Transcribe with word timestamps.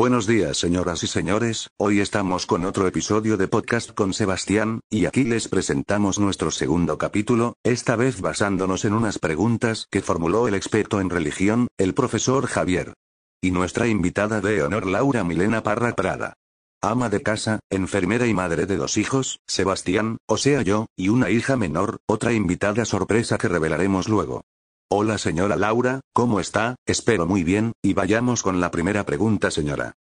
Buenos 0.00 0.26
días 0.26 0.56
señoras 0.56 1.02
y 1.02 1.06
señores, 1.06 1.68
hoy 1.76 2.00
estamos 2.00 2.46
con 2.46 2.64
otro 2.64 2.86
episodio 2.86 3.36
de 3.36 3.48
podcast 3.48 3.92
con 3.92 4.14
Sebastián, 4.14 4.80
y 4.88 5.04
aquí 5.04 5.24
les 5.24 5.46
presentamos 5.46 6.18
nuestro 6.18 6.50
segundo 6.50 6.96
capítulo, 6.96 7.58
esta 7.62 7.96
vez 7.96 8.22
basándonos 8.22 8.86
en 8.86 8.94
unas 8.94 9.18
preguntas 9.18 9.88
que 9.90 10.00
formuló 10.00 10.48
el 10.48 10.54
experto 10.54 11.02
en 11.02 11.10
religión, 11.10 11.68
el 11.76 11.92
profesor 11.92 12.46
Javier. 12.46 12.94
Y 13.42 13.50
nuestra 13.50 13.88
invitada 13.88 14.40
de 14.40 14.62
honor 14.62 14.86
Laura 14.86 15.22
Milena 15.22 15.62
Parra 15.62 15.94
Prada. 15.94 16.32
Ama 16.80 17.10
de 17.10 17.20
casa, 17.20 17.60
enfermera 17.68 18.26
y 18.26 18.32
madre 18.32 18.64
de 18.64 18.78
dos 18.78 18.96
hijos, 18.96 19.40
Sebastián, 19.46 20.16
o 20.26 20.38
sea 20.38 20.62
yo, 20.62 20.86
y 20.96 21.10
una 21.10 21.28
hija 21.28 21.58
menor, 21.58 21.98
otra 22.06 22.32
invitada 22.32 22.86
sorpresa 22.86 23.36
que 23.36 23.48
revelaremos 23.48 24.08
luego. 24.08 24.44
Hola 24.92 25.18
señora 25.18 25.54
Laura, 25.54 26.00
¿cómo 26.12 26.40
está? 26.40 26.74
Espero 26.84 27.24
muy 27.24 27.44
bien, 27.44 27.74
y 27.80 27.92
vayamos 27.92 28.42
con 28.42 28.60
la 28.60 28.72
primera 28.72 29.06
pregunta 29.06 29.52
señora. 29.52 29.94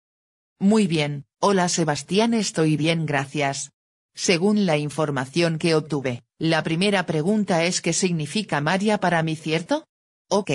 Muy 0.58 0.86
bien, 0.86 1.26
hola 1.40 1.68
Sebastián, 1.68 2.32
estoy 2.32 2.78
bien, 2.78 3.04
gracias. 3.04 3.70
Según 4.14 4.64
la 4.64 4.78
información 4.78 5.58
que 5.58 5.74
obtuve, 5.74 6.22
la 6.38 6.62
primera 6.62 7.04
pregunta 7.04 7.64
es 7.64 7.82
¿qué 7.82 7.92
significa 7.92 8.62
María 8.62 8.98
para 8.98 9.22
mí, 9.22 9.36
cierto? 9.36 9.84
Ok. 10.30 10.52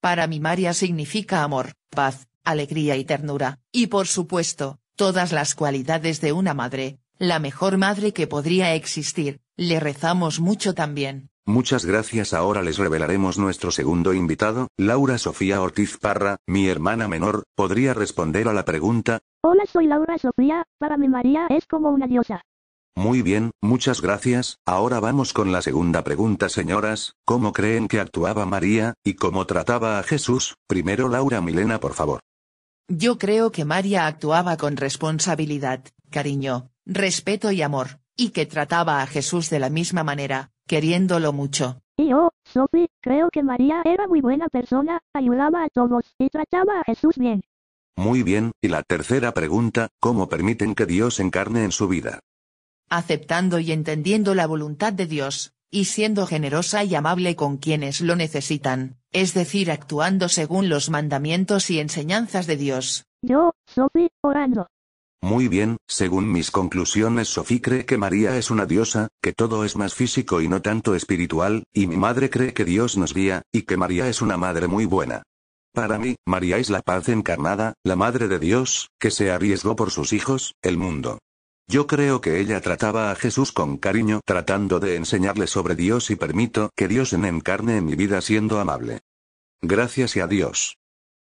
Para 0.00 0.28
mí 0.28 0.38
María 0.38 0.72
significa 0.72 1.42
amor, 1.42 1.72
paz, 1.90 2.28
alegría 2.44 2.94
y 2.94 3.04
ternura, 3.04 3.58
y 3.72 3.88
por 3.88 4.06
supuesto, 4.06 4.78
todas 4.94 5.32
las 5.32 5.56
cualidades 5.56 6.20
de 6.20 6.30
una 6.30 6.54
madre, 6.54 7.00
la 7.18 7.40
mejor 7.40 7.76
madre 7.76 8.12
que 8.12 8.28
podría 8.28 8.72
existir, 8.76 9.40
le 9.56 9.80
rezamos 9.80 10.40
mucho 10.40 10.74
también. 10.74 11.30
Muchas 11.46 11.84
gracias. 11.84 12.32
Ahora 12.32 12.62
les 12.62 12.78
revelaremos 12.78 13.38
nuestro 13.38 13.70
segundo 13.70 14.14
invitado, 14.14 14.68
Laura 14.78 15.18
Sofía 15.18 15.60
Ortiz 15.60 15.98
Parra, 15.98 16.38
mi 16.46 16.68
hermana 16.68 17.06
menor, 17.06 17.44
podría 17.54 17.92
responder 17.92 18.48
a 18.48 18.54
la 18.54 18.64
pregunta. 18.64 19.20
Hola, 19.42 19.64
soy 19.70 19.86
Laura 19.86 20.16
Sofía, 20.18 20.64
para 20.78 20.96
mi 20.96 21.08
María 21.08 21.46
es 21.50 21.66
como 21.66 21.90
una 21.90 22.06
diosa. 22.06 22.40
Muy 22.96 23.22
bien, 23.22 23.50
muchas 23.60 24.00
gracias. 24.00 24.58
Ahora 24.64 25.00
vamos 25.00 25.32
con 25.32 25.52
la 25.52 25.60
segunda 25.60 26.02
pregunta, 26.04 26.48
señoras. 26.48 27.14
¿Cómo 27.26 27.52
creen 27.52 27.88
que 27.88 28.00
actuaba 28.00 28.46
María, 28.46 28.94
y 29.04 29.14
cómo 29.14 29.46
trataba 29.46 29.98
a 29.98 30.02
Jesús? 30.02 30.54
Primero 30.66 31.08
Laura 31.08 31.40
Milena, 31.40 31.80
por 31.80 31.92
favor. 31.92 32.20
Yo 32.88 33.18
creo 33.18 33.50
que 33.50 33.64
María 33.64 34.06
actuaba 34.06 34.56
con 34.56 34.76
responsabilidad, 34.76 35.84
cariño, 36.10 36.70
respeto 36.86 37.50
y 37.50 37.62
amor, 37.62 37.98
y 38.16 38.30
que 38.30 38.46
trataba 38.46 39.02
a 39.02 39.06
Jesús 39.06 39.50
de 39.50 39.58
la 39.58 39.70
misma 39.70 40.04
manera, 40.04 40.50
queriéndolo 40.66 41.32
mucho. 41.32 41.80
Y 41.96 42.08
yo, 42.08 42.30
Sophie, 42.44 42.88
creo 43.00 43.28
que 43.30 43.42
María 43.42 43.82
era 43.84 44.08
muy 44.08 44.20
buena 44.20 44.48
persona, 44.48 45.00
ayudaba 45.12 45.64
a 45.64 45.68
todos 45.68 46.14
y 46.18 46.28
trataba 46.28 46.80
a 46.80 46.84
Jesús 46.84 47.16
bien. 47.16 47.42
Muy 47.96 48.22
bien, 48.24 48.52
y 48.60 48.68
la 48.68 48.82
tercera 48.82 49.32
pregunta, 49.32 49.88
¿cómo 50.00 50.28
permiten 50.28 50.74
que 50.74 50.86
Dios 50.86 51.20
encarne 51.20 51.64
en 51.64 51.70
su 51.70 51.86
vida? 51.86 52.20
Aceptando 52.90 53.60
y 53.60 53.70
entendiendo 53.70 54.34
la 54.34 54.46
voluntad 54.46 54.92
de 54.92 55.06
Dios, 55.06 55.52
y 55.70 55.86
siendo 55.86 56.26
generosa 56.26 56.84
y 56.84 56.94
amable 56.94 57.36
con 57.36 57.56
quienes 57.56 58.00
lo 58.00 58.16
necesitan, 58.16 58.96
es 59.12 59.34
decir, 59.34 59.70
actuando 59.70 60.28
según 60.28 60.68
los 60.68 60.90
mandamientos 60.90 61.70
y 61.70 61.80
enseñanzas 61.80 62.46
de 62.46 62.56
Dios. 62.56 63.06
Yo, 63.22 63.52
Sophie, 63.66 64.10
orando. 64.22 64.68
Muy 65.22 65.48
bien, 65.48 65.78
según 65.88 66.30
mis 66.30 66.50
conclusiones 66.50 67.28
Sofía 67.28 67.60
cree 67.62 67.86
que 67.86 67.96
María 67.96 68.36
es 68.36 68.50
una 68.50 68.66
diosa, 68.66 69.08
que 69.22 69.32
todo 69.32 69.64
es 69.64 69.76
más 69.76 69.94
físico 69.94 70.40
y 70.40 70.48
no 70.48 70.60
tanto 70.60 70.94
espiritual, 70.94 71.64
y 71.72 71.86
mi 71.86 71.96
madre 71.96 72.28
cree 72.30 72.52
que 72.52 72.64
Dios 72.64 72.96
nos 72.96 73.14
guía, 73.14 73.42
y 73.52 73.62
que 73.62 73.76
María 73.76 74.08
es 74.08 74.20
una 74.20 74.36
madre 74.36 74.68
muy 74.68 74.84
buena. 74.84 75.22
Para 75.72 75.98
mí, 75.98 76.14
María 76.24 76.58
es 76.58 76.70
la 76.70 76.82
paz 76.82 77.08
encarnada, 77.08 77.74
la 77.82 77.96
madre 77.96 78.28
de 78.28 78.38
Dios, 78.38 78.90
que 79.00 79.10
se 79.10 79.32
arriesgó 79.32 79.74
por 79.74 79.90
sus 79.90 80.12
hijos, 80.12 80.54
el 80.62 80.76
mundo. 80.76 81.18
Yo 81.66 81.86
creo 81.86 82.20
que 82.20 82.40
ella 82.40 82.60
trataba 82.60 83.10
a 83.10 83.16
Jesús 83.16 83.50
con 83.50 83.78
cariño, 83.78 84.20
tratando 84.24 84.78
de 84.78 84.96
enseñarle 84.96 85.46
sobre 85.46 85.74
Dios 85.74 86.10
y 86.10 86.16
permito 86.16 86.70
que 86.76 86.86
Dios 86.86 87.12
en 87.12 87.24
encarne 87.24 87.78
en 87.78 87.86
mi 87.86 87.96
vida 87.96 88.20
siendo 88.20 88.60
amable. 88.60 89.00
Gracias 89.62 90.14
y 90.16 90.20
a 90.20 90.26
Dios. 90.26 90.76